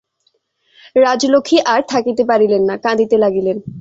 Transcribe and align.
রাজলক্ষ্মী 0.95 1.57
আর 1.65 1.81
থাকিতে 1.87 2.23
পারিলেন 2.25 2.61
না, 2.69 2.75
কাঁদিতে 2.77 3.15
লাগিলেন। 3.17 3.57